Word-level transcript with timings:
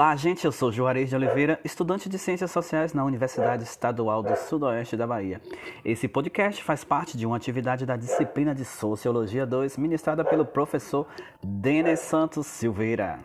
Olá, 0.00 0.16
gente. 0.16 0.46
Eu 0.46 0.50
sou 0.50 0.72
Juarez 0.72 1.10
de 1.10 1.14
Oliveira, 1.14 1.60
estudante 1.62 2.08
de 2.08 2.18
Ciências 2.18 2.50
Sociais 2.50 2.94
na 2.94 3.04
Universidade 3.04 3.64
Estadual 3.64 4.22
do 4.22 4.34
Sudoeste 4.34 4.96
da 4.96 5.06
Bahia. 5.06 5.42
Esse 5.84 6.08
podcast 6.08 6.64
faz 6.64 6.82
parte 6.82 7.18
de 7.18 7.26
uma 7.26 7.36
atividade 7.36 7.84
da 7.84 7.98
disciplina 7.98 8.54
de 8.54 8.64
Sociologia 8.64 9.44
2, 9.44 9.76
ministrada 9.76 10.24
pelo 10.24 10.46
professor 10.46 11.06
Denis 11.44 12.00
Santos 12.00 12.46
Silveira. 12.46 13.20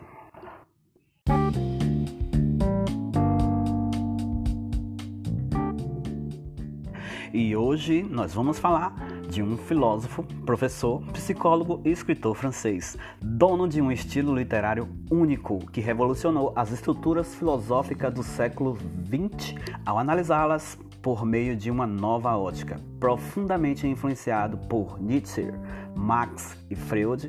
E 7.32 7.56
hoje 7.56 8.02
nós 8.02 8.34
vamos 8.34 8.58
falar 8.58 8.94
de 9.36 9.42
um 9.42 9.58
filósofo, 9.58 10.22
professor, 10.46 11.02
psicólogo 11.12 11.82
e 11.84 11.90
escritor 11.90 12.34
francês, 12.34 12.96
dono 13.20 13.68
de 13.68 13.82
um 13.82 13.92
estilo 13.92 14.34
literário 14.34 14.88
único 15.10 15.58
que 15.70 15.78
revolucionou 15.78 16.54
as 16.56 16.72
estruturas 16.72 17.34
filosóficas 17.34 18.14
do 18.14 18.22
século 18.22 18.78
XX 19.04 19.54
ao 19.84 19.98
analisá-las 19.98 20.78
por 21.02 21.26
meio 21.26 21.54
de 21.54 21.70
uma 21.70 21.86
nova 21.86 22.34
ótica, 22.34 22.80
profundamente 22.98 23.86
influenciado 23.86 24.56
por 24.56 24.98
Nietzsche, 24.98 25.52
Marx 25.94 26.56
e 26.70 26.74
Freud, 26.74 27.28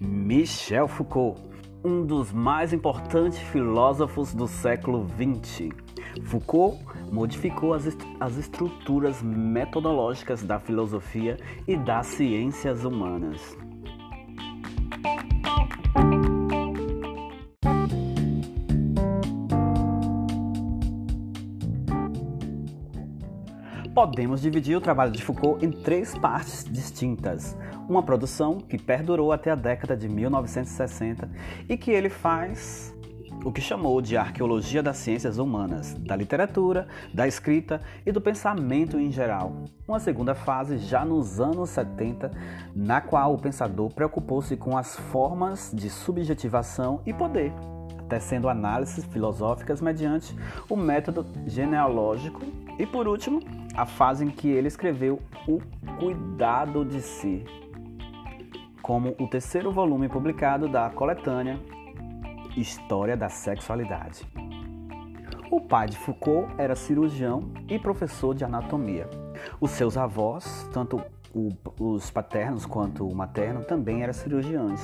Michel 0.00 0.86
Foucault, 0.86 1.42
um 1.82 2.06
dos 2.06 2.30
mais 2.30 2.72
importantes 2.72 3.40
filósofos 3.40 4.32
do 4.32 4.46
século 4.46 5.08
XX. 5.08 5.74
Foucault 6.24 6.78
modificou 7.10 7.74
as, 7.74 7.86
est 7.86 8.00
as 8.20 8.36
estruturas 8.36 9.22
metodológicas 9.22 10.42
da 10.42 10.58
filosofia 10.58 11.38
e 11.66 11.76
das 11.76 12.06
ciências 12.06 12.84
humanas. 12.84 13.56
Podemos 23.98 24.42
dividir 24.42 24.76
o 24.76 24.80
trabalho 24.80 25.10
de 25.10 25.20
Foucault 25.20 25.64
em 25.64 25.72
três 25.72 26.16
partes 26.16 26.62
distintas. 26.62 27.58
Uma 27.88 28.00
produção 28.00 28.58
que 28.58 28.78
perdurou 28.78 29.32
até 29.32 29.50
a 29.50 29.56
década 29.56 29.96
de 29.96 30.08
1960 30.08 31.28
e 31.68 31.76
que 31.76 31.90
ele 31.90 32.08
faz 32.08 32.96
o 33.44 33.52
que 33.52 33.60
chamou 33.60 34.00
de 34.00 34.16
arqueologia 34.16 34.82
das 34.82 34.96
ciências 34.96 35.38
humanas, 35.38 35.94
da 35.94 36.16
literatura, 36.16 36.86
da 37.12 37.26
escrita 37.26 37.80
e 38.04 38.12
do 38.12 38.20
pensamento 38.20 38.98
em 38.98 39.10
geral. 39.10 39.52
Uma 39.86 40.00
segunda 40.00 40.34
fase 40.34 40.78
já 40.78 41.04
nos 41.04 41.40
anos 41.40 41.70
70, 41.70 42.30
na 42.74 43.00
qual 43.00 43.34
o 43.34 43.38
pensador 43.38 43.92
preocupou-se 43.92 44.56
com 44.56 44.76
as 44.76 44.96
formas 44.96 45.70
de 45.72 45.88
subjetivação 45.88 47.00
e 47.06 47.12
poder, 47.12 47.52
tecendo 48.08 48.48
análises 48.48 49.04
filosóficas 49.04 49.80
mediante 49.80 50.34
o 50.68 50.76
método 50.76 51.26
genealógico 51.46 52.42
e, 52.78 52.86
por 52.86 53.06
último, 53.06 53.40
a 53.74 53.86
fase 53.86 54.24
em 54.24 54.30
que 54.30 54.48
ele 54.48 54.68
escreveu 54.68 55.20
O 55.46 55.60
Cuidado 55.98 56.84
de 56.84 57.00
Si, 57.00 57.44
como 58.82 59.14
o 59.18 59.26
terceiro 59.26 59.70
volume 59.70 60.08
publicado 60.08 60.68
da 60.68 60.90
coletânea 60.90 61.58
História 62.56 63.16
da 63.16 63.28
Sexualidade. 63.28 64.26
O 65.50 65.60
pai 65.60 65.88
de 65.88 65.96
Foucault 65.96 66.52
era 66.58 66.74
cirurgião 66.74 67.52
e 67.68 67.78
professor 67.78 68.34
de 68.34 68.44
anatomia. 68.44 69.08
Os 69.60 69.70
seus 69.70 69.96
avós, 69.96 70.68
tanto 70.72 71.02
os 71.78 72.10
paternos 72.10 72.66
quanto 72.66 73.06
o 73.06 73.14
materno, 73.14 73.64
também 73.64 74.02
eram 74.02 74.12
cirurgiões. 74.12 74.80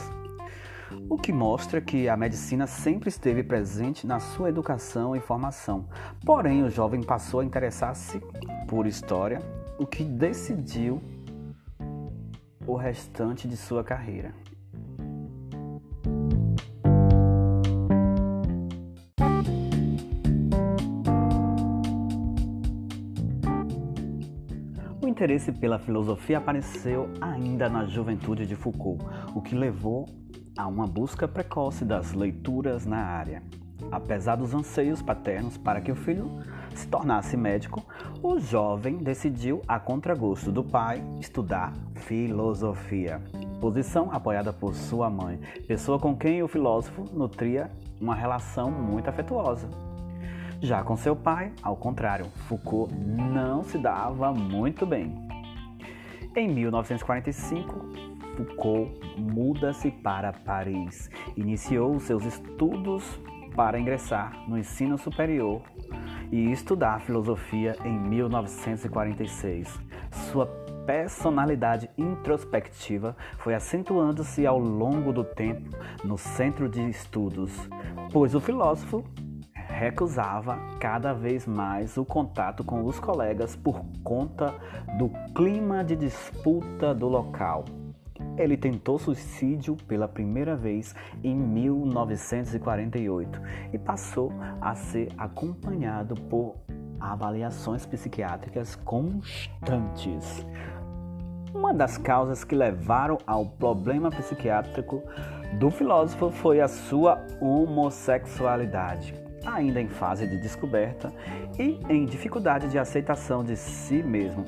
O 1.08 1.18
que 1.18 1.32
mostra 1.32 1.80
que 1.80 2.08
a 2.08 2.16
medicina 2.16 2.66
sempre 2.66 3.08
esteve 3.08 3.42
presente 3.42 4.06
na 4.06 4.20
sua 4.20 4.48
educação 4.48 5.16
e 5.16 5.20
formação. 5.20 5.88
Porém, 6.24 6.62
o 6.62 6.70
jovem 6.70 7.02
passou 7.02 7.40
a 7.40 7.44
interessar-se 7.44 8.20
por 8.68 8.86
história, 8.86 9.40
o 9.78 9.86
que 9.86 10.04
decidiu 10.04 11.02
o 12.66 12.76
restante 12.76 13.48
de 13.48 13.56
sua 13.56 13.82
carreira. 13.82 14.34
Interesse 25.14 25.52
pela 25.52 25.78
filosofia 25.78 26.38
apareceu 26.38 27.08
ainda 27.20 27.68
na 27.68 27.86
juventude 27.86 28.44
de 28.44 28.56
Foucault, 28.56 29.00
o 29.32 29.40
que 29.40 29.54
levou 29.54 30.08
a 30.58 30.66
uma 30.66 30.88
busca 30.88 31.28
precoce 31.28 31.84
das 31.84 32.12
leituras 32.12 32.84
na 32.84 32.96
área. 32.96 33.40
Apesar 33.92 34.34
dos 34.34 34.52
anseios 34.52 35.00
paternos 35.00 35.56
para 35.56 35.80
que 35.80 35.92
o 35.92 35.94
filho 35.94 36.28
se 36.74 36.88
tornasse 36.88 37.36
médico, 37.36 37.80
o 38.20 38.40
jovem 38.40 38.96
decidiu, 38.96 39.62
a 39.68 39.78
contragosto 39.78 40.50
do 40.50 40.64
pai, 40.64 41.00
estudar 41.20 41.72
filosofia. 41.94 43.22
Posição 43.60 44.10
apoiada 44.10 44.52
por 44.52 44.74
sua 44.74 45.08
mãe, 45.08 45.38
pessoa 45.68 45.96
com 45.96 46.16
quem 46.16 46.42
o 46.42 46.48
filósofo 46.48 47.04
nutria 47.12 47.70
uma 48.00 48.16
relação 48.16 48.68
muito 48.68 49.08
afetuosa. 49.08 49.68
Já 50.64 50.82
com 50.82 50.96
seu 50.96 51.14
pai, 51.14 51.52
ao 51.62 51.76
contrário, 51.76 52.24
Foucault 52.48 52.90
não 52.94 53.62
se 53.62 53.76
dava 53.76 54.32
muito 54.32 54.86
bem. 54.86 55.14
Em 56.34 56.48
1945, 56.48 57.84
Foucault 58.34 58.90
muda-se 59.18 59.90
para 59.90 60.32
Paris. 60.32 61.10
Iniciou 61.36 62.00
seus 62.00 62.24
estudos 62.24 63.04
para 63.54 63.78
ingressar 63.78 64.42
no 64.48 64.56
ensino 64.56 64.96
superior 64.96 65.60
e 66.32 66.50
estudar 66.50 67.02
filosofia 67.02 67.76
em 67.84 67.98
1946. 67.98 69.68
Sua 70.32 70.46
personalidade 70.86 71.90
introspectiva 71.98 73.14
foi 73.36 73.54
acentuando-se 73.54 74.46
ao 74.46 74.58
longo 74.58 75.12
do 75.12 75.24
tempo 75.24 75.76
no 76.02 76.16
centro 76.16 76.70
de 76.70 76.88
estudos, 76.88 77.68
pois 78.10 78.34
o 78.34 78.40
filósofo 78.40 79.04
recusava 79.74 80.56
cada 80.78 81.12
vez 81.12 81.44
mais 81.46 81.96
o 81.96 82.04
contato 82.04 82.62
com 82.62 82.84
os 82.84 83.00
colegas 83.00 83.56
por 83.56 83.84
conta 84.04 84.54
do 84.96 85.10
clima 85.34 85.82
de 85.82 85.96
disputa 85.96 86.94
do 86.94 87.08
local. 87.08 87.64
Ele 88.38 88.56
tentou 88.56 88.96
suicídio 88.98 89.76
pela 89.88 90.06
primeira 90.06 90.54
vez 90.56 90.94
em 91.22 91.34
1948 91.34 93.40
e 93.72 93.78
passou 93.78 94.32
a 94.60 94.76
ser 94.76 95.08
acompanhado 95.18 96.14
por 96.14 96.54
avaliações 97.00 97.84
psiquiátricas 97.84 98.76
constantes. 98.76 100.46
Uma 101.52 101.74
das 101.74 101.98
causas 101.98 102.44
que 102.44 102.54
levaram 102.54 103.18
ao 103.26 103.46
problema 103.46 104.08
psiquiátrico 104.10 105.02
do 105.58 105.68
filósofo 105.70 106.30
foi 106.30 106.60
a 106.60 106.68
sua 106.68 107.20
homossexualidade 107.40 109.23
ainda 109.46 109.80
em 109.80 109.88
fase 109.88 110.26
de 110.26 110.38
descoberta 110.38 111.12
e 111.58 111.78
em 111.88 112.04
dificuldade 112.06 112.68
de 112.68 112.78
aceitação 112.78 113.44
de 113.44 113.56
si 113.56 114.02
mesmo. 114.02 114.44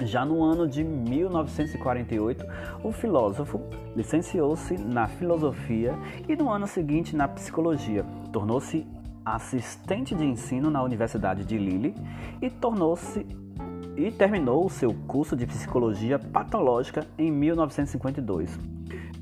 Já 0.00 0.24
no 0.24 0.42
ano 0.42 0.68
de 0.68 0.84
1948, 0.84 2.46
o 2.84 2.92
filósofo 2.92 3.60
licenciou-se 3.96 4.78
na 4.78 5.08
filosofia 5.08 5.94
e 6.28 6.36
no 6.36 6.50
ano 6.50 6.66
seguinte 6.66 7.16
na 7.16 7.26
psicologia. 7.26 8.04
Tornou-se 8.32 8.86
assistente 9.24 10.14
de 10.14 10.24
ensino 10.24 10.70
na 10.70 10.82
Universidade 10.82 11.44
de 11.44 11.58
Lille 11.58 11.94
e 12.40 12.48
tornou-se 12.48 13.26
e 13.96 14.12
terminou 14.12 14.64
o 14.64 14.70
seu 14.70 14.94
curso 15.08 15.36
de 15.36 15.44
psicologia 15.44 16.18
patológica 16.18 17.04
em 17.18 17.32
1952 17.32 18.77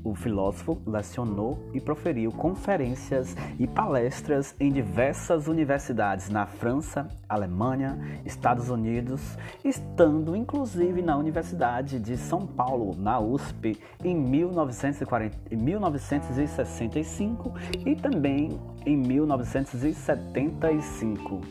o 0.07 0.15
filósofo 0.15 0.81
lecionou 0.85 1.69
e 1.73 1.81
proferiu 1.81 2.31
conferências 2.31 3.35
e 3.59 3.67
palestras 3.67 4.55
em 4.59 4.71
diversas 4.71 5.47
universidades 5.47 6.29
na 6.29 6.45
França, 6.45 7.07
Alemanha, 7.27 8.21
Estados 8.25 8.69
Unidos, 8.69 9.37
estando 9.65 10.33
inclusive 10.35 11.01
na 11.01 11.17
Universidade 11.17 11.99
de 11.99 12.15
São 12.15 12.45
Paulo, 12.47 12.95
na 12.97 13.19
USP, 13.19 13.77
em 14.03 14.15
1940, 14.15 15.35
1965 15.53 17.53
e 17.85 17.95
também 17.95 18.59
em 18.85 18.95
1975. 18.95 21.41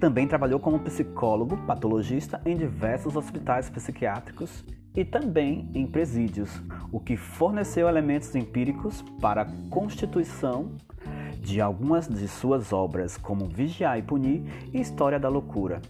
Também 0.00 0.26
trabalhou 0.26 0.58
como 0.58 0.80
psicólogo 0.80 1.58
patologista 1.58 2.40
em 2.46 2.56
diversos 2.56 3.16
hospitais 3.16 3.68
psiquiátricos 3.68 4.64
e 4.96 5.04
também 5.04 5.70
em 5.74 5.86
presídios, 5.86 6.50
o 6.90 6.98
que 6.98 7.16
forneceu 7.16 7.86
elementos 7.86 8.34
empíricos 8.34 9.04
para 9.20 9.42
a 9.42 9.48
constituição 9.68 10.72
de 11.38 11.60
algumas 11.60 12.08
de 12.08 12.26
suas 12.26 12.72
obras, 12.72 13.16
como 13.16 13.46
Vigiar 13.46 13.98
e 13.98 14.02
Punir 14.02 14.42
e 14.72 14.80
História 14.80 15.20
da 15.20 15.28
Loucura. 15.28 15.80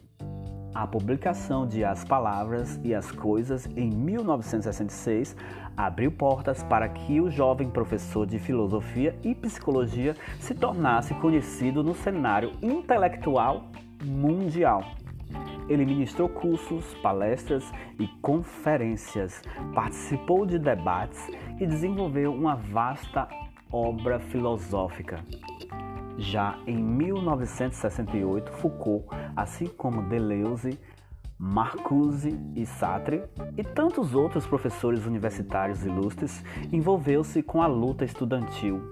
A 0.74 0.86
publicação 0.86 1.66
de 1.66 1.84
As 1.84 2.04
Palavras 2.04 2.78
e 2.84 2.94
as 2.94 3.10
Coisas 3.10 3.66
em 3.76 3.90
1966 3.90 5.36
abriu 5.76 6.12
portas 6.12 6.62
para 6.62 6.88
que 6.88 7.20
o 7.20 7.30
jovem 7.30 7.70
professor 7.70 8.26
de 8.26 8.38
filosofia 8.38 9.16
e 9.24 9.34
psicologia 9.34 10.14
se 10.38 10.54
tornasse 10.54 11.14
conhecido 11.14 11.82
no 11.82 11.94
cenário 11.94 12.52
intelectual 12.62 13.70
mundial. 14.00 14.85
Ele 15.69 15.85
ministrou 15.85 16.29
cursos, 16.29 16.94
palestras 16.94 17.64
e 17.99 18.06
conferências, 18.20 19.41
participou 19.75 20.44
de 20.44 20.58
debates 20.58 21.29
e 21.61 21.67
desenvolveu 21.67 22.35
uma 22.35 22.56
vasta 22.56 23.29
obra 23.70 24.19
filosófica. 24.19 25.25
Já 26.19 26.58
em 26.67 26.76
1968, 26.76 28.52
Foucault, 28.52 29.06
assim 29.37 29.67
como 29.67 30.02
Deleuze, 30.02 30.79
Marcuse 31.38 32.38
e 32.55 32.67
Sartre 32.67 33.23
e 33.56 33.64
tantos 33.64 34.14
outros 34.14 34.47
professores 34.47 35.06
universitários 35.06 35.87
ilustres, 35.87 36.44
envolveu-se 36.70 37.43
com 37.43 37.62
a 37.62 37.67
luta 37.67 38.05
estudantil, 38.05 38.82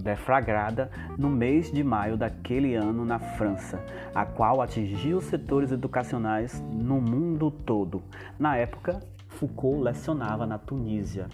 deflagrada 0.00 0.90
no 1.18 1.28
mês 1.28 1.70
de 1.70 1.82
maio 1.82 2.16
daquele 2.16 2.74
ano 2.74 3.04
na 3.04 3.18
França, 3.18 3.84
a 4.14 4.24
qual 4.24 4.60
atingiu 4.60 5.20
setores 5.20 5.72
educacionais 5.72 6.62
no 6.72 7.00
mundo 7.00 7.50
todo. 7.50 8.02
Na 8.38 8.56
época, 8.56 9.00
Foucault 9.28 9.82
lecionava 9.82 10.46
na 10.46 10.58
Tunísia. 10.58 11.26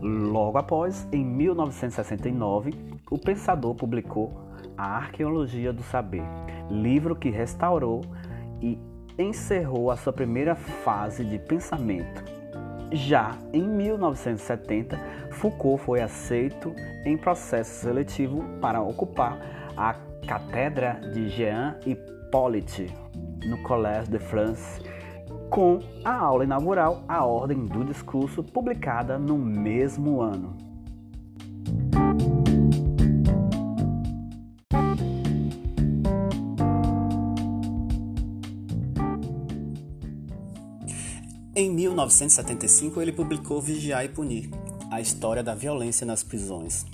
Logo 0.00 0.58
após, 0.58 1.08
em 1.12 1.24
1969, 1.24 2.74
o 3.10 3.18
pensador 3.18 3.74
publicou 3.74 4.50
a 4.76 4.96
Arqueologia 4.96 5.72
do 5.72 5.82
Saber, 5.82 6.24
livro 6.70 7.14
que 7.14 7.30
restaurou 7.30 8.02
e 8.60 8.78
encerrou 9.18 9.90
a 9.90 9.96
sua 9.96 10.12
primeira 10.12 10.54
fase 10.54 11.24
de 11.24 11.38
pensamento. 11.38 12.43
Já 12.94 13.36
em 13.52 13.62
1970, 13.62 14.96
Foucault 15.32 15.82
foi 15.82 16.00
aceito 16.00 16.72
em 17.04 17.16
processo 17.16 17.80
seletivo 17.80 18.44
para 18.60 18.80
ocupar 18.80 19.36
a 19.76 19.96
cátedra 20.24 21.00
de 21.12 21.28
Jean 21.28 21.76
Hippolyte 21.84 22.86
no 23.48 23.60
Collège 23.64 24.08
de 24.08 24.20
France, 24.20 24.80
com 25.50 25.80
a 26.04 26.14
aula 26.14 26.44
inaugural 26.44 27.02
A 27.08 27.24
Ordem 27.24 27.66
do 27.66 27.84
Discurso, 27.84 28.44
publicada 28.44 29.18
no 29.18 29.36
mesmo 29.36 30.20
ano. 30.20 30.63
1975, 41.94 43.00
ele 43.00 43.12
publicou 43.12 43.62
Vigiar 43.62 44.04
e 44.04 44.08
Punir 44.08 44.50
A 44.90 45.00
História 45.00 45.44
da 45.44 45.54
Violência 45.54 46.04
nas 46.04 46.24
Prisões. 46.24 46.84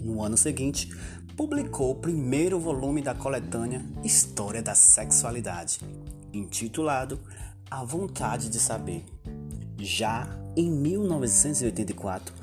No 0.00 0.20
ano 0.20 0.36
seguinte, 0.36 0.92
publicou 1.36 1.92
o 1.92 1.94
primeiro 1.94 2.58
volume 2.58 3.00
da 3.00 3.14
coletânea 3.14 3.84
História 4.02 4.60
da 4.60 4.74
Sexualidade, 4.74 5.78
intitulado 6.32 7.20
A 7.70 7.84
Vontade 7.84 8.48
de 8.48 8.58
Saber. 8.58 9.04
Já 9.78 10.28
em 10.56 10.68
1984, 10.68 12.34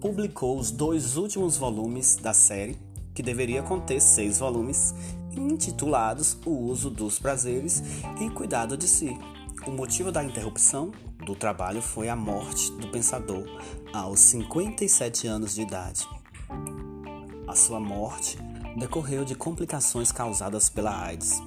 publicou 0.00 0.56
os 0.56 0.70
dois 0.70 1.16
últimos 1.16 1.56
volumes 1.56 2.14
da 2.14 2.32
série, 2.32 2.78
que 3.12 3.22
deveria 3.22 3.64
conter 3.64 4.00
seis 4.00 4.38
volumes, 4.38 4.94
intitulados 5.32 6.38
O 6.46 6.50
Uso 6.50 6.88
dos 6.88 7.18
Prazeres 7.18 7.82
e 8.20 8.30
Cuidado 8.30 8.76
de 8.76 8.86
Si 8.86 9.18
o 9.66 9.72
motivo 9.72 10.12
da 10.12 10.22
interrupção 10.22 10.92
do 11.24 11.34
trabalho 11.34 11.82
foi 11.82 12.08
a 12.08 12.14
morte 12.14 12.70
do 12.72 12.88
pensador 12.88 13.44
aos 13.92 14.20
57 14.20 15.26
anos 15.26 15.56
de 15.56 15.62
idade. 15.62 16.08
A 17.48 17.54
sua 17.56 17.80
morte 17.80 18.38
decorreu 18.78 19.24
de 19.24 19.34
complicações 19.34 20.12
causadas 20.12 20.68
pela 20.68 20.96
AIDS. 21.04 21.42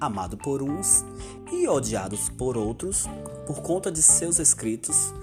Amado 0.00 0.36
por 0.36 0.62
uns 0.62 1.04
e 1.52 1.68
odiados 1.68 2.28
por 2.30 2.56
outros, 2.56 3.06
por 3.46 3.62
conta 3.62 3.92
de 3.92 4.02
seus 4.02 4.38
escritos, 4.38 5.14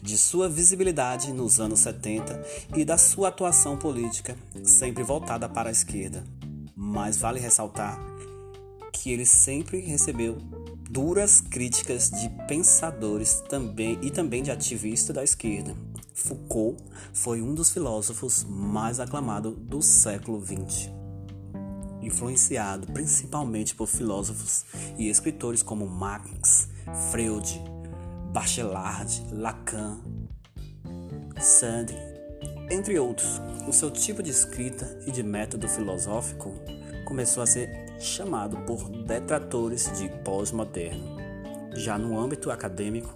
de 0.00 0.16
sua 0.16 0.48
visibilidade 0.48 1.32
nos 1.32 1.58
anos 1.58 1.80
70 1.80 2.40
e 2.76 2.84
da 2.84 2.98
sua 2.98 3.28
atuação 3.28 3.76
política, 3.76 4.36
sempre 4.62 5.02
voltada 5.02 5.48
para 5.48 5.70
a 5.70 5.72
esquerda. 5.72 6.22
Mas 6.76 7.16
vale 7.16 7.40
ressaltar 7.40 7.98
que 8.92 9.10
ele 9.10 9.26
sempre 9.26 9.80
recebeu 9.80 10.38
duras 10.90 11.40
críticas 11.40 12.10
de 12.10 12.28
pensadores 12.46 13.42
também 13.48 13.98
e 14.02 14.10
também 14.10 14.42
de 14.42 14.50
ativistas 14.50 15.14
da 15.14 15.24
esquerda. 15.24 15.76
Foucault 16.14 16.82
foi 17.12 17.42
um 17.42 17.54
dos 17.54 17.70
filósofos 17.70 18.44
mais 18.48 19.00
aclamados 19.00 19.54
do 19.56 19.82
século 19.82 20.40
XX, 20.44 20.90
influenciado 22.00 22.86
principalmente 22.92 23.74
por 23.74 23.86
filósofos 23.86 24.64
e 24.96 25.08
escritores 25.08 25.62
como 25.62 25.86
Marx, 25.86 26.68
Freud, 27.10 27.62
Bachelard, 28.32 29.26
Lacan, 29.32 30.00
Sand, 31.40 31.88
entre 32.70 32.98
outros. 32.98 33.40
O 33.68 33.72
seu 33.72 33.90
tipo 33.90 34.22
de 34.22 34.30
escrita 34.30 34.98
e 35.06 35.10
de 35.10 35.22
método 35.22 35.68
filosófico 35.68 36.54
começou 37.04 37.42
a 37.42 37.46
ser 37.46 37.85
chamado 37.98 38.56
por 38.58 38.88
detratores 38.88 39.90
de 39.98 40.08
pós-moderno. 40.24 41.16
Já 41.74 41.98
no 41.98 42.18
âmbito 42.18 42.50
acadêmico, 42.50 43.14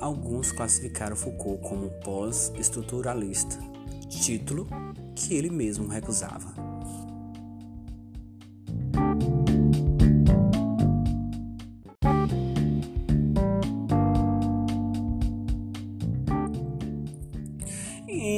alguns 0.00 0.52
classificaram 0.52 1.16
Foucault 1.16 1.62
como 1.62 1.90
pós-estruturalista, 2.02 3.58
título 4.08 4.66
que 5.14 5.34
ele 5.34 5.50
mesmo 5.50 5.88
recusava. 5.88 6.57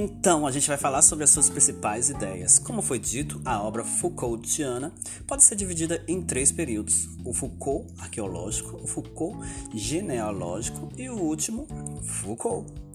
Então, 0.03 0.47
a 0.47 0.51
gente 0.51 0.67
vai 0.67 0.79
falar 0.79 1.03
sobre 1.03 1.25
as 1.25 1.31
suas 1.31 1.51
principais 1.51 2.09
ideias. 2.09 2.59
Como 2.59 2.81
foi 2.81 2.99
dito, 2.99 3.39
a 3.45 3.63
obra 3.63 3.85
Foucaultiana 3.85 4.95
pode 5.27 5.45
ser 5.45 5.57
dividida 5.57 6.03
em 6.09 6.23
três 6.23 6.51
períodos: 6.51 7.07
o 7.23 7.35
Foucault 7.35 7.87
arqueológico, 7.99 8.83
o 8.83 8.87
Foucault 8.87 9.37
genealógico 9.75 10.89
e 10.97 11.11
o 11.11 11.19
último, 11.19 11.69
Foucault. 12.03 12.90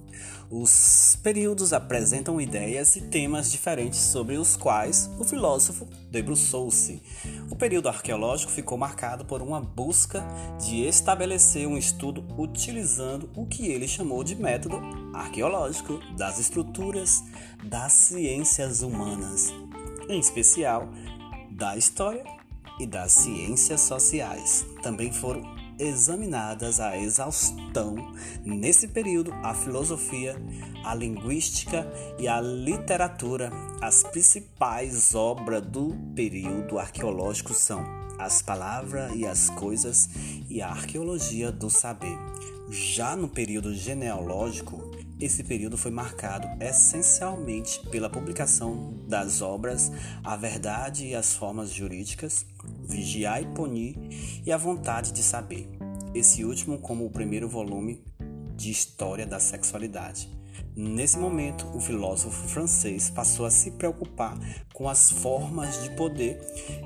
Os 0.49 1.17
períodos 1.23 1.73
apresentam 1.73 2.39
ideias 2.39 2.95
e 2.95 3.01
temas 3.01 3.51
diferentes 3.51 3.99
sobre 3.99 4.37
os 4.37 4.55
quais 4.55 5.09
o 5.19 5.23
filósofo 5.23 5.87
debruçou-se. 6.11 7.01
O 7.49 7.55
período 7.55 7.89
arqueológico 7.89 8.51
ficou 8.51 8.77
marcado 8.77 9.25
por 9.25 9.41
uma 9.41 9.59
busca 9.59 10.25
de 10.59 10.85
estabelecer 10.85 11.67
um 11.67 11.77
estudo 11.77 12.25
utilizando 12.37 13.29
o 13.35 13.45
que 13.45 13.67
ele 13.67 13.87
chamou 13.87 14.23
de 14.23 14.35
método 14.35 14.79
arqueológico 15.13 15.99
das 16.15 16.39
estruturas 16.39 17.23
das 17.63 17.93
ciências 17.93 18.81
humanas, 18.81 19.53
em 20.07 20.19
especial 20.19 20.89
da 21.51 21.75
história 21.75 22.23
e 22.79 22.85
das 22.85 23.13
ciências 23.13 23.81
sociais. 23.81 24.65
Também 24.81 25.11
foram 25.11 25.54
examinadas 25.79 26.79
a 26.79 26.97
exaustão 26.97 27.95
nesse 28.43 28.87
período 28.87 29.33
a 29.43 29.53
filosofia, 29.53 30.35
a 30.83 30.93
linguística 30.93 31.87
e 32.19 32.27
a 32.27 32.39
literatura. 32.41 33.51
As 33.81 34.03
principais 34.03 35.13
obras 35.15 35.61
do 35.65 35.95
período 36.15 36.79
arqueológico 36.79 37.53
são 37.53 37.83
As 38.17 38.41
Palavras 38.41 39.13
e 39.15 39.25
as 39.25 39.49
Coisas 39.49 40.09
e 40.49 40.61
a 40.61 40.69
Arqueologia 40.69 41.51
do 41.51 41.69
Saber. 41.69 42.17
Já 42.69 43.15
no 43.15 43.27
período 43.27 43.73
genealógico, 43.73 44.84
esse 45.19 45.43
período 45.43 45.77
foi 45.77 45.91
marcado 45.91 46.47
essencialmente 46.61 47.79
pela 47.89 48.09
publicação 48.09 48.93
das 49.07 49.41
obras 49.41 49.91
A 50.23 50.35
Verdade 50.35 51.07
e 51.07 51.15
as 51.15 51.33
Formas 51.33 51.71
Jurídicas, 51.71 52.45
Vigiar 52.83 53.41
e 53.41 53.45
Punir 53.45 53.95
e 54.45 54.51
A 54.51 54.57
Vontade 54.57 55.11
de 55.11 55.23
Saber, 55.23 55.69
esse 56.13 56.43
último 56.43 56.79
como 56.79 57.05
o 57.05 57.09
primeiro 57.09 57.47
volume 57.47 58.03
de 58.55 58.69
História 58.69 59.25
da 59.25 59.39
Sexualidade. 59.39 60.29
Nesse 60.75 61.17
momento, 61.17 61.65
o 61.73 61.79
filósofo 61.79 62.49
francês 62.49 63.09
passou 63.09 63.45
a 63.45 63.51
se 63.51 63.71
preocupar 63.71 64.37
com 64.73 64.89
as 64.89 65.09
formas 65.09 65.81
de 65.83 65.91
poder 65.91 66.39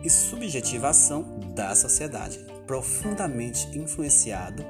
e 0.03 0.09
subjetivação 0.09 1.39
da 1.55 1.73
sociedade, 1.73 2.39
profundamente 2.67 3.67
influenciado 3.75 4.63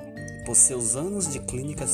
por 0.45 0.55
seus 0.55 0.95
anos 0.95 1.31
de 1.31 1.39
clínica, 1.39 1.85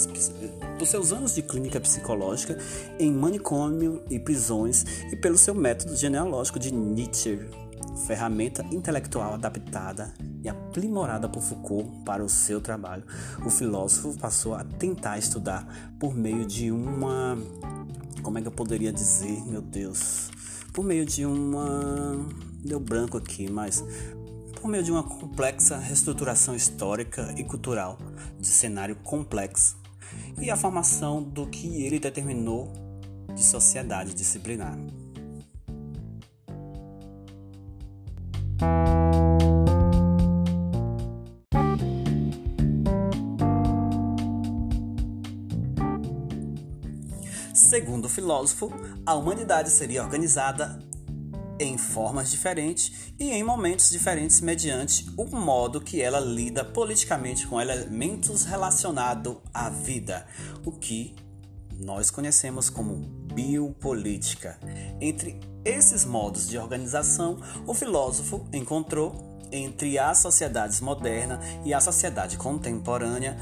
por 0.78 0.88
seus 0.88 1.12
anos 1.12 1.36
de 1.36 1.42
clínica 1.42 1.80
psicológica 1.80 2.58
em 3.00 3.12
manicômio 3.12 4.04
e 4.10 4.20
prisões 4.20 4.86
e 5.12 5.16
pelo 5.16 5.38
seu 5.38 5.54
método 5.54 5.96
genealógico 5.96 6.60
de 6.60 6.74
Nietzsche, 6.74 7.40
ferramenta 8.06 8.66
intelectual 8.72 9.34
adaptada 9.34 10.14
e 10.44 10.50
aprimorada 10.50 11.28
por 11.28 11.42
Foucault 11.42 11.90
para 12.06 12.24
o 12.24 12.30
seu 12.30 12.62
trabalho, 12.62 13.04
o 13.46 13.50
filósofo 13.50 14.18
passou 14.20 14.54
a 14.54 14.64
tentar 14.64 15.18
estudar 15.18 15.96
por 16.00 16.16
meio 16.16 16.46
de 16.46 16.72
uma. 16.72 17.38
Como 18.22 18.38
é 18.38 18.42
que 18.42 18.48
eu 18.48 18.52
poderia 18.52 18.92
dizer, 18.92 19.44
meu 19.46 19.62
Deus? 19.62 20.30
Por 20.72 20.84
meio 20.86 21.06
de 21.06 21.26
uma. 21.26 22.18
Deu 22.64 22.80
branco 22.80 23.18
aqui, 23.18 23.50
mas. 23.50 23.84
Por 24.66 24.72
meio 24.72 24.84
de 24.84 24.92
uma 24.92 25.04
complexa 25.04 25.78
reestruturação 25.78 26.56
histórica 26.56 27.32
e 27.38 27.44
cultural 27.44 28.00
de 28.40 28.48
cenário 28.48 28.96
complexo 28.96 29.78
e 30.42 30.50
a 30.50 30.58
formação 30.58 31.22
do 31.22 31.46
que 31.46 31.84
ele 31.84 32.00
determinou 32.00 32.74
de 33.36 33.44
sociedade 33.44 34.16
disciplinar. 34.16 34.76
Segundo 47.54 48.06
o 48.06 48.10
filósofo, 48.10 48.74
a 49.06 49.14
humanidade 49.14 49.70
seria 49.70 50.02
organizada 50.02 50.80
em 51.60 51.78
formas 51.78 52.30
diferentes 52.30 53.14
e 53.20 53.32
em 53.32 53.44
momentos 53.44 53.90
diferentes 53.90 54.42
mediante 54.42 55.06
o 55.18 55.26
modo 55.26 55.80
que 55.82 56.02
ela 56.02 56.20
lida 56.20 56.64
politicamente 56.64 57.48
com 57.48 57.62
elementos 57.62 58.44
relacionados 58.44 59.38
à 59.54 59.70
vida, 59.70 60.26
o 60.66 60.72
que 60.72 61.16
nós 61.80 62.10
conhecemos 62.10 62.70
como 62.70 62.96
biopolítica. 63.34 64.58
Entre 65.00 65.40
esses 65.64 66.06
modos 66.06 66.48
de 66.48 66.58
organização, 66.58 67.40
o 67.66 67.74
filósofo 67.74 68.48
encontrou 68.54 69.36
entre 69.52 69.98
as 69.98 70.20
sociedades 70.20 70.82
moderna 70.82 71.40
e 71.64 71.74
a 71.74 71.80
sociedade 71.80 72.38
contemporânea 72.38 73.38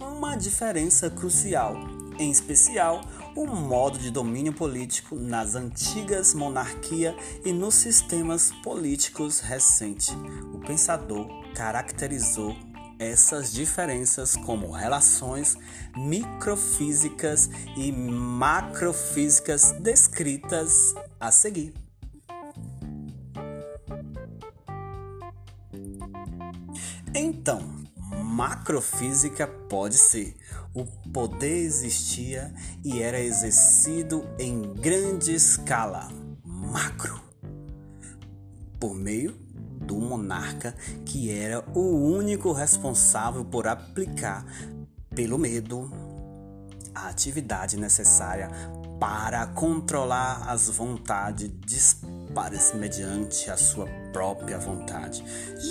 uma 0.00 0.36
diferença 0.36 1.10
crucial, 1.10 1.76
em 2.18 2.30
especial 2.30 3.00
o 3.36 3.46
modo 3.46 3.98
de 3.98 4.10
domínio 4.10 4.52
político 4.52 5.16
nas 5.16 5.54
antigas 5.54 6.34
monarquias 6.34 7.14
e 7.44 7.52
nos 7.52 7.74
sistemas 7.74 8.52
políticos 8.62 9.40
recentes. 9.40 10.14
O 10.52 10.58
pensador 10.60 11.28
caracterizou 11.54 12.56
essas 12.98 13.52
diferenças 13.52 14.36
como 14.36 14.70
relações 14.70 15.56
microfísicas 15.96 17.50
e 17.76 17.90
macrofísicas 17.90 19.72
descritas 19.80 20.94
a 21.18 21.32
seguir. 21.32 21.74
Então, 27.12 27.84
macrofísica 28.22 29.46
pode 29.46 29.96
ser 29.96 30.36
o 30.74 30.84
poder 31.10 31.58
existia 31.58 32.52
e 32.84 33.00
era 33.00 33.20
exercido 33.20 34.26
em 34.38 34.74
grande 34.74 35.32
escala, 35.32 36.08
macro, 36.44 37.22
por 38.80 38.94
meio 38.94 39.32
do 39.80 39.96
monarca, 39.96 40.74
que 41.04 41.30
era 41.30 41.64
o 41.74 41.80
único 41.80 42.52
responsável 42.52 43.44
por 43.44 43.68
aplicar, 43.68 44.44
pelo 45.14 45.38
medo, 45.38 45.92
a 46.92 47.08
atividade 47.08 47.76
necessária 47.76 48.50
para 48.98 49.46
controlar 49.48 50.48
as 50.48 50.68
vontades 50.68 51.50
dispares 51.66 52.72
mediante 52.74 53.50
a 53.50 53.56
sua 53.56 53.86
própria 54.12 54.58
vontade. 54.58 55.24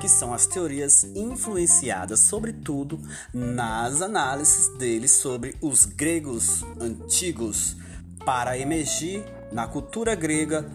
que 0.00 0.08
são 0.08 0.32
as 0.32 0.46
teorias 0.46 1.04
influenciadas, 1.16 2.20
sobretudo, 2.20 3.00
nas 3.34 4.00
análises 4.00 4.68
dele 4.78 5.08
sobre 5.08 5.56
os 5.60 5.84
gregos 5.84 6.64
antigos, 6.80 7.76
para 8.24 8.56
emergir 8.56 9.24
na 9.50 9.66
cultura 9.66 10.14
grega 10.14 10.70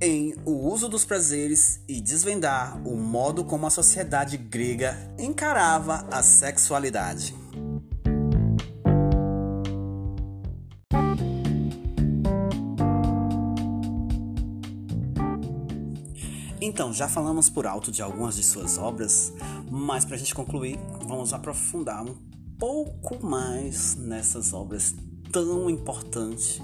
em 0.00 0.34
o 0.44 0.52
uso 0.52 0.88
dos 0.88 1.04
prazeres 1.04 1.80
e 1.88 2.00
desvendar 2.00 2.80
o 2.86 2.96
modo 2.96 3.44
como 3.44 3.66
a 3.66 3.70
sociedade 3.70 4.36
grega 4.36 4.96
encarava 5.18 6.06
a 6.10 6.22
sexualidade. 6.22 7.34
Então, 16.60 16.92
já 16.92 17.06
falamos 17.06 17.50
por 17.50 17.66
alto 17.66 17.92
de 17.92 18.00
algumas 18.00 18.36
de 18.36 18.42
suas 18.42 18.78
obras, 18.78 19.32
mas 19.70 20.04
para 20.04 20.16
a 20.16 20.18
gente 20.18 20.34
concluir, 20.34 20.78
vamos 21.06 21.32
aprofundar 21.32 22.02
um 22.02 22.16
pouco 22.58 23.24
mais 23.24 23.94
nessas 23.96 24.52
obras 24.54 24.94
tão 25.30 25.68
importantes 25.68 26.60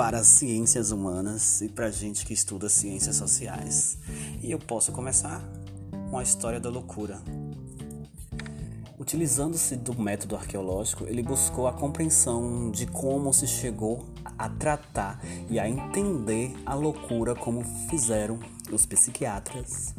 para 0.00 0.20
as 0.20 0.28
ciências 0.28 0.92
humanas 0.92 1.60
e 1.60 1.68
para 1.68 1.88
a 1.88 1.90
gente 1.90 2.24
que 2.24 2.32
estuda 2.32 2.70
ciências 2.70 3.16
sociais. 3.16 3.98
E 4.42 4.50
eu 4.50 4.58
posso 4.58 4.92
começar 4.92 5.46
com 6.08 6.16
a 6.16 6.22
história 6.22 6.58
da 6.58 6.70
loucura. 6.70 7.20
Utilizando-se 8.98 9.76
do 9.76 9.94
método 10.00 10.36
arqueológico, 10.36 11.04
ele 11.04 11.22
buscou 11.22 11.68
a 11.68 11.74
compreensão 11.74 12.70
de 12.70 12.86
como 12.86 13.30
se 13.34 13.46
chegou 13.46 14.06
a 14.38 14.48
tratar 14.48 15.22
e 15.50 15.60
a 15.60 15.68
entender 15.68 16.54
a 16.64 16.72
loucura 16.72 17.34
como 17.34 17.62
fizeram 17.90 18.40
os 18.72 18.86
psiquiatras 18.86 19.94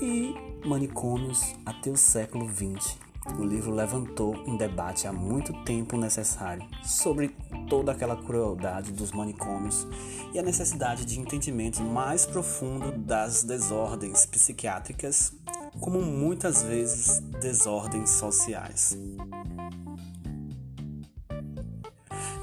e 0.00 0.32
manicômios 0.64 1.56
até 1.66 1.90
o 1.90 1.96
século 1.96 2.48
XX. 2.48 3.11
O 3.38 3.44
livro 3.44 3.70
levantou 3.70 4.34
um 4.46 4.56
debate 4.56 5.06
há 5.06 5.12
muito 5.12 5.52
tempo 5.64 5.96
necessário 5.96 6.66
sobre 6.84 7.28
toda 7.68 7.92
aquela 7.92 8.16
crueldade 8.16 8.92
dos 8.92 9.12
manicômios 9.12 9.86
e 10.34 10.38
a 10.38 10.42
necessidade 10.42 11.04
de 11.04 11.20
entendimento 11.20 11.82
mais 11.82 12.26
profundo 12.26 12.92
das 12.92 13.44
desordens 13.44 14.26
psiquiátricas, 14.26 15.32
como 15.80 16.02
muitas 16.02 16.62
vezes 16.62 17.20
desordens 17.40 18.10
sociais. 18.10 18.98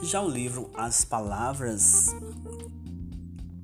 Já 0.02 0.22
o 0.22 0.30
livro 0.30 0.72
As 0.76 1.04
Palavras 1.04 2.16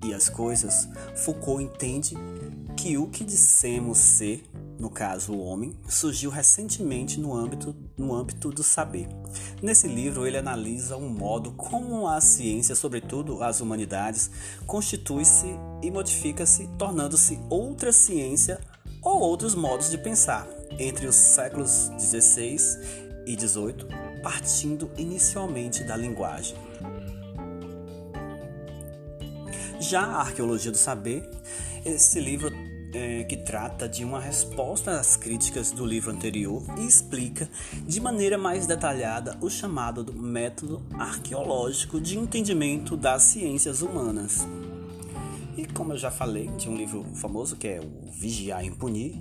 e 0.09 0.13
as 0.13 0.29
Coisas, 0.29 0.87
Foucault 1.15 1.63
entende 1.63 2.15
que 2.77 2.97
o 2.97 3.07
que 3.07 3.23
dissemos 3.23 3.97
ser 3.97 4.43
no 4.77 4.89
caso 4.89 5.33
o 5.33 5.39
homem, 5.39 5.73
surgiu 5.87 6.29
recentemente 6.29 7.19
no 7.19 7.33
âmbito, 7.33 7.75
no 7.97 8.13
âmbito 8.13 8.49
do 8.49 8.63
saber. 8.63 9.07
Nesse 9.61 9.87
livro, 9.87 10.27
ele 10.27 10.37
analisa 10.37 10.97
um 10.97 11.09
modo 11.09 11.51
como 11.51 12.07
a 12.07 12.19
ciência, 12.19 12.75
sobretudo 12.75 13.41
as 13.41 13.61
humanidades, 13.61 14.29
constitui-se 14.65 15.47
e 15.81 15.89
modifica-se, 15.89 16.67
tornando-se 16.77 17.39
outra 17.49 17.91
ciência 17.91 18.59
ou 19.01 19.19
outros 19.19 19.55
modos 19.55 19.89
de 19.89 19.97
pensar. 19.97 20.47
entre 20.77 21.07
os 21.07 21.15
séculos 21.15 21.87
16 21.95 22.79
e 23.25 23.33
18, 23.33 23.87
partindo 24.21 24.91
inicialmente 24.97 25.85
da 25.85 25.95
linguagem. 25.95 26.57
Já 29.87 30.01
a 30.01 30.21
Arqueologia 30.21 30.71
do 30.71 30.77
Saber, 30.77 31.29
esse 31.85 32.19
livro 32.19 32.51
é, 32.91 33.23
que 33.25 33.37
trata 33.37 33.87
de 33.87 34.03
uma 34.03 34.19
resposta 34.19 34.99
às 34.99 35.15
críticas 35.15 35.69
do 35.69 35.85
livro 35.85 36.09
anterior 36.09 36.63
e 36.79 36.87
explica 36.87 37.47
de 37.85 38.01
maneira 38.01 38.35
mais 38.35 38.65
detalhada 38.65 39.37
o 39.41 39.47
chamado 39.47 40.11
método 40.11 40.81
arqueológico 40.97 42.01
de 42.01 42.17
entendimento 42.17 42.97
das 42.97 43.21
ciências 43.23 43.83
humanas. 43.83 44.47
E 45.55 45.67
como 45.67 45.93
eu 45.93 45.97
já 45.97 46.09
falei 46.09 46.47
de 46.57 46.67
um 46.67 46.75
livro 46.75 47.05
famoso 47.13 47.55
que 47.55 47.67
é 47.67 47.79
o 47.79 48.09
Vigiar 48.09 48.63
e 48.63 48.69
Impunir, 48.69 49.13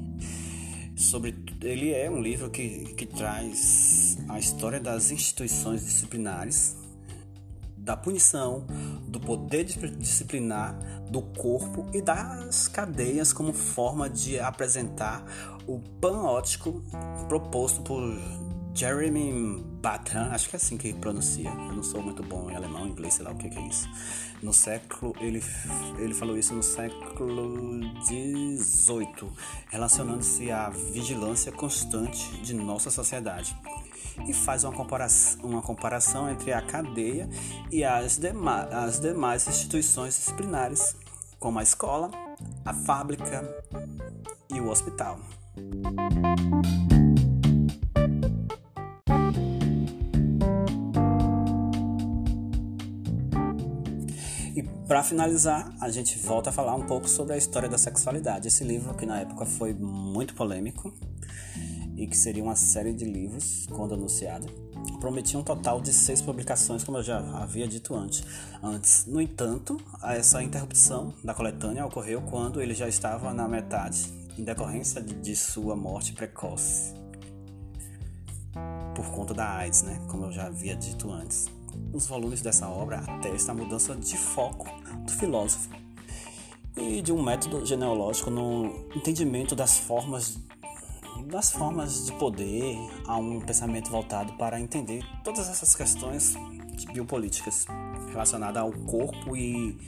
sobre 0.96 1.34
ele 1.60 1.92
é 1.92 2.10
um 2.10 2.22
livro 2.22 2.48
que, 2.48 2.94
que 2.94 3.04
traz 3.04 4.16
a 4.30 4.38
história 4.38 4.80
das 4.80 5.10
instituições 5.10 5.84
disciplinares 5.84 6.83
da 7.84 7.94
punição, 7.96 8.66
do 9.06 9.20
poder 9.20 9.64
disciplinar 9.64 10.74
do 11.10 11.20
corpo 11.20 11.86
e 11.92 12.00
das 12.00 12.66
cadeias 12.66 13.32
como 13.32 13.52
forma 13.52 14.08
de 14.08 14.40
apresentar 14.40 15.22
o 15.66 15.78
panótico 16.00 16.82
proposto 17.28 17.82
por 17.82 18.02
Jeremy 18.74 19.62
Bentham, 19.80 20.32
acho 20.32 20.48
que 20.48 20.56
é 20.56 20.58
assim 20.58 20.76
que 20.76 20.92
pronuncia. 20.92 21.48
Eu 21.48 21.76
não 21.76 21.82
sou 21.82 22.02
muito 22.02 22.22
bom 22.24 22.50
em 22.50 22.56
alemão, 22.56 22.86
inglês, 22.88 23.14
sei 23.14 23.24
lá 23.24 23.30
o 23.30 23.36
que, 23.36 23.48
que 23.48 23.58
é 23.58 23.68
isso. 23.68 23.88
No 24.42 24.52
século, 24.52 25.14
ele, 25.20 25.40
ele 25.98 26.12
falou 26.12 26.36
isso 26.36 26.52
no 26.52 26.62
século 26.62 27.80
XVIII, 28.04 29.30
relacionando-se 29.70 30.50
à 30.50 30.70
vigilância 30.70 31.52
constante 31.52 32.36
de 32.42 32.52
nossa 32.52 32.90
sociedade 32.90 33.56
e 34.26 34.32
faz 34.32 34.64
uma 34.64 34.72
comparação, 34.72 35.44
uma 35.44 35.62
comparação 35.62 36.28
entre 36.28 36.52
a 36.52 36.60
cadeia 36.60 37.28
e 37.70 37.84
as, 37.84 38.16
dema 38.16 38.62
as 38.64 39.00
demais 39.00 39.46
instituições 39.46 40.16
disciplinares, 40.16 40.96
como 41.38 41.58
a 41.58 41.62
escola, 41.62 42.10
a 42.64 42.72
fábrica 42.72 43.48
e 44.52 44.60
o 44.60 44.68
hospital. 44.68 45.20
Para 54.86 55.02
finalizar, 55.02 55.74
a 55.80 55.90
gente 55.90 56.18
volta 56.18 56.50
a 56.50 56.52
falar 56.52 56.74
um 56.74 56.86
pouco 56.86 57.08
sobre 57.08 57.34
a 57.34 57.36
história 57.36 57.68
da 57.68 57.78
sexualidade. 57.78 58.48
Esse 58.48 58.64
livro 58.64 58.94
que 58.94 59.06
na 59.06 59.20
época 59.20 59.46
foi 59.46 59.72
muito 59.72 60.34
polêmico, 60.34 60.92
e 61.96 62.06
que 62.06 62.16
seria 62.16 62.42
uma 62.42 62.56
série 62.56 62.92
de 62.92 63.04
livros, 63.04 63.66
quando 63.70 63.94
anunciada. 63.94 64.46
Prometia 65.00 65.38
um 65.38 65.42
total 65.42 65.80
de 65.80 65.92
seis 65.92 66.20
publicações, 66.20 66.82
como 66.82 66.98
eu 66.98 67.02
já 67.02 67.18
havia 67.36 67.66
dito 67.68 67.94
antes. 67.94 68.24
antes. 68.62 69.06
No 69.06 69.20
entanto, 69.20 69.80
essa 70.02 70.42
interrupção 70.42 71.14
da 71.22 71.34
coletânea 71.34 71.86
ocorreu 71.86 72.20
quando 72.22 72.60
ele 72.60 72.74
já 72.74 72.88
estava 72.88 73.32
na 73.32 73.46
metade, 73.46 74.12
em 74.36 74.42
decorrência 74.42 75.00
de 75.00 75.36
sua 75.36 75.76
morte 75.76 76.12
precoce. 76.12 76.94
Por 78.94 79.10
conta 79.10 79.34
da 79.34 79.56
AIDS, 79.56 79.82
né? 79.82 80.00
Como 80.08 80.26
eu 80.26 80.32
já 80.32 80.46
havia 80.46 80.74
dito 80.76 81.10
antes. 81.10 81.46
Os 81.92 82.06
volumes 82.06 82.40
dessa 82.40 82.68
obra 82.68 82.98
atestam 82.98 83.54
a 83.54 83.58
mudança 83.58 83.94
de 83.94 84.16
foco 84.16 84.66
do 85.04 85.12
filósofo 85.12 85.68
e 86.76 87.00
de 87.02 87.12
um 87.12 87.22
método 87.22 87.64
genealógico 87.64 88.30
no 88.30 88.86
entendimento 88.94 89.54
das 89.54 89.78
formas 89.78 90.38
das 91.26 91.52
formas 91.52 92.06
de 92.06 92.12
poder 92.12 92.76
a 93.06 93.16
um 93.16 93.40
pensamento 93.40 93.90
voltado 93.90 94.32
para 94.34 94.60
entender 94.60 95.02
todas 95.22 95.48
essas 95.48 95.74
questões 95.74 96.34
biopolíticas 96.92 97.66
relacionadas 98.10 98.62
ao 98.62 98.72
corpo 98.72 99.36
e 99.36 99.78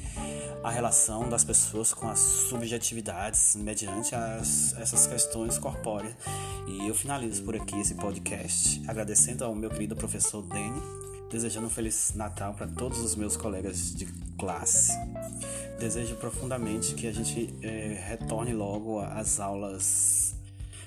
a 0.63 0.71
relação 0.71 1.29
das 1.29 1.45
pessoas 1.45 1.93
com 1.95 2.09
as 2.09 2.19
subjetividades 2.19 3.55
mediante 3.57 4.15
as, 4.15 4.75
essas 4.79 5.07
questões 5.07 5.59
corpóreas. 5.59 6.15
E 6.67 6.89
eu 6.89 6.95
finalizo 6.95 7.45
por 7.45 7.55
aqui 7.55 7.79
esse 7.79 7.95
podcast 7.95 8.83
agradecendo 8.89 9.45
ao 9.45 9.55
meu 9.55 9.71
querido 9.71 9.95
professor 9.95 10.43
Dani, 10.43 10.83
desejando 11.31 11.67
um 11.67 11.71
feliz 11.71 12.13
Natal 12.15 12.55
para 12.55 12.67
todos 12.67 12.99
os 13.01 13.15
meus 13.15 13.37
colegas 13.37 13.95
de 13.95 14.07
classe. 14.39 14.93
Desejo 15.79 16.17
profundamente 16.17 16.95
que 16.95 17.07
a 17.07 17.13
gente 17.13 17.55
é, 17.63 18.05
retorne 18.09 18.53
logo 18.53 19.01
às 19.01 19.41
aulas 19.41 20.35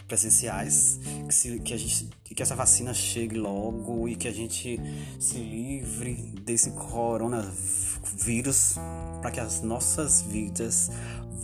presenciais, 0.08 1.00
que, 1.28 1.34
se, 1.34 1.60
que, 1.60 1.74
a 1.74 1.78
gente, 1.78 2.10
que 2.24 2.42
essa 2.42 2.56
vacina 2.56 2.94
chegue 2.94 3.38
logo 3.38 4.10
e 4.10 4.16
que 4.16 4.28
a 4.28 4.32
gente 4.32 4.80
se 5.20 5.38
livre 5.38 6.16
desse 6.44 6.72
coronavírus 6.72 8.76
para 9.22 9.30
que 9.30 9.40
as 9.40 9.62
nossas 9.62 10.24
vidas 10.24 10.90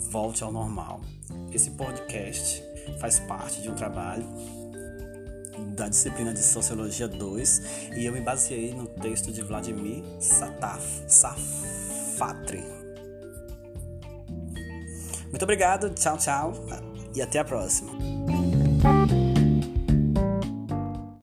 voltem 0.09 0.43
ao 0.43 0.51
normal. 0.51 1.01
Esse 1.53 1.69
podcast 1.71 2.63
faz 2.99 3.19
parte 3.19 3.61
de 3.61 3.69
um 3.69 3.75
trabalho 3.75 4.25
da 5.75 5.87
disciplina 5.87 6.33
de 6.33 6.41
Sociologia 6.41 7.07
2 7.07 7.61
e 7.95 8.05
eu 8.05 8.13
me 8.13 8.21
baseei 8.21 8.73
no 8.73 8.87
texto 8.87 9.31
de 9.31 9.41
Vladimir 9.41 10.03
Sataf, 10.19 11.03
Safatri. 11.07 12.63
Muito 15.29 15.43
obrigado, 15.43 15.89
tchau, 15.89 16.17
tchau 16.17 16.53
e 17.15 17.21
até 17.21 17.39
a 17.39 17.45
próxima. 17.45 17.91